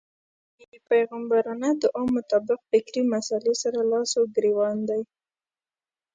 [0.69, 5.01] دې پيغمبرانه دعا مطابق فکري مسئلې سره لاس و ګرېوان دی.